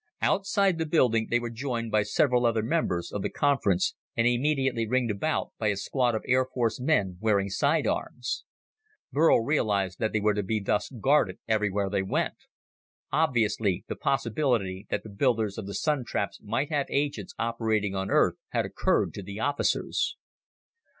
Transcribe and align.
Outside 0.23 0.79
the 0.79 0.87
building 0.87 1.27
they 1.29 1.39
were 1.39 1.51
joined 1.51 1.91
by 1.91 2.01
several 2.01 2.43
other 2.47 2.63
members 2.63 3.11
of 3.11 3.21
the 3.21 3.29
conference 3.29 3.93
and 4.17 4.25
immediately 4.25 4.87
ringed 4.87 5.11
about 5.11 5.51
by 5.59 5.67
a 5.67 5.75
squad 5.75 6.15
of 6.15 6.23
Air 6.27 6.43
Force 6.51 6.79
men 6.79 7.17
wearing 7.21 7.49
sidearms. 7.49 8.43
Burl 9.11 9.41
realized 9.43 9.99
that 9.99 10.11
they 10.11 10.19
were 10.19 10.33
to 10.33 10.41
be 10.41 10.59
thus 10.59 10.89
guarded 10.89 11.37
everywhere 11.47 11.87
they 11.87 12.01
went. 12.01 12.47
Obviously, 13.11 13.85
the 13.87 13.95
possibility 13.95 14.87
that 14.89 15.03
the 15.03 15.09
builders 15.11 15.59
of 15.59 15.67
the 15.67 15.75
Sun 15.75 16.05
traps 16.05 16.41
might 16.41 16.71
have 16.71 16.87
agents 16.89 17.35
operating 17.37 17.93
on 17.93 18.09
Earth 18.09 18.37
had 18.49 18.65
occurred 18.65 19.13
to 19.13 19.21
the 19.21 19.39
officers. 19.39 20.17